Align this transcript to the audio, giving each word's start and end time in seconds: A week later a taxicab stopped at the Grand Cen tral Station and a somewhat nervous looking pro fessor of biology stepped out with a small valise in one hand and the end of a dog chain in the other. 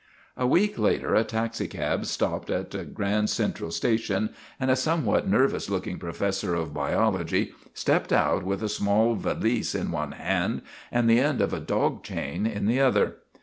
A 0.35 0.47
week 0.47 0.79
later 0.79 1.13
a 1.13 1.23
taxicab 1.23 2.07
stopped 2.07 2.49
at 2.49 2.71
the 2.71 2.85
Grand 2.85 3.29
Cen 3.29 3.53
tral 3.53 3.71
Station 3.71 4.31
and 4.59 4.71
a 4.71 4.75
somewhat 4.75 5.29
nervous 5.29 5.69
looking 5.69 5.99
pro 5.99 6.11
fessor 6.11 6.55
of 6.55 6.73
biology 6.73 7.53
stepped 7.75 8.11
out 8.11 8.43
with 8.43 8.63
a 8.63 8.67
small 8.67 9.13
valise 9.13 9.75
in 9.75 9.91
one 9.91 10.13
hand 10.13 10.63
and 10.91 11.07
the 11.07 11.19
end 11.19 11.39
of 11.39 11.53
a 11.53 11.59
dog 11.59 12.01
chain 12.03 12.47
in 12.47 12.65
the 12.65 12.81
other. 12.81 13.17